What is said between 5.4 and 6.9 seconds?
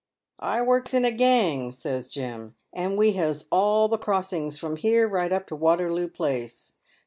to Waterloo place.